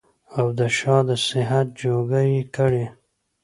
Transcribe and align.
او 0.37 0.47
د 0.59 0.61
شاه 0.77 1.01
د 1.09 1.11
صحبت 1.27 1.67
جوګه 1.81 2.21
يې 2.31 2.41
کړي 2.55 2.85